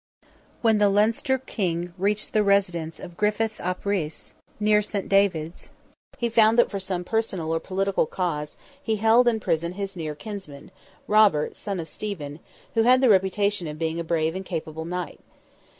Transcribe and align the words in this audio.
When 0.63 0.79
the 0.79 0.89
Leinster 0.89 1.37
King 1.37 1.93
reached 1.95 2.33
the 2.33 2.41
residence 2.41 2.99
of 2.99 3.15
Griffith 3.15 3.59
ap 3.61 3.85
Rhys, 3.85 4.33
near 4.59 4.81
St. 4.81 5.07
David's, 5.07 5.69
he 6.17 6.27
found 6.27 6.57
that 6.57 6.71
for 6.71 6.79
some 6.79 7.03
personal 7.03 7.53
or 7.53 7.59
political 7.59 8.07
cause 8.07 8.57
he 8.81 8.95
held 8.95 9.27
in 9.27 9.39
prison 9.39 9.73
his 9.73 9.95
near 9.95 10.15
kinsman, 10.15 10.71
Robert, 11.05 11.55
son 11.55 11.79
of 11.79 11.87
Stephen, 11.87 12.39
who 12.73 12.81
had 12.81 12.99
the 12.99 13.09
reputation 13.09 13.67
of 13.67 13.77
being 13.77 13.99
a 13.99 14.03
brave 14.03 14.33
and 14.33 14.43
capable 14.43 14.85
knight. 14.85 15.19